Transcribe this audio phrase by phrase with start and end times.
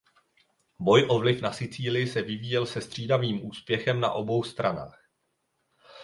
[0.79, 5.05] Boj o vliv na Sicílii se vyvíjel se střídavým úspěchem na obou stranách.